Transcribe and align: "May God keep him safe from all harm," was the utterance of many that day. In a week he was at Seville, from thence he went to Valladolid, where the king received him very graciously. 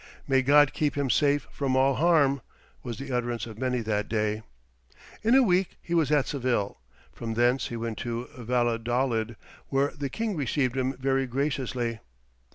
"May 0.27 0.41
God 0.41 0.73
keep 0.73 0.97
him 0.97 1.11
safe 1.11 1.45
from 1.51 1.75
all 1.75 1.93
harm," 1.93 2.41
was 2.81 2.97
the 2.97 3.11
utterance 3.15 3.45
of 3.45 3.59
many 3.59 3.81
that 3.81 4.09
day. 4.09 4.41
In 5.21 5.35
a 5.35 5.43
week 5.43 5.77
he 5.79 5.93
was 5.93 6.11
at 6.11 6.25
Seville, 6.27 6.79
from 7.13 7.35
thence 7.35 7.67
he 7.67 7.77
went 7.77 7.99
to 7.99 8.27
Valladolid, 8.35 9.35
where 9.67 9.89
the 9.95 10.09
king 10.09 10.35
received 10.35 10.75
him 10.75 10.97
very 10.97 11.27
graciously. 11.27 11.99